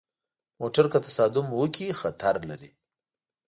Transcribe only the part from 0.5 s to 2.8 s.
موټر که تصادم وکړي، خطر لري.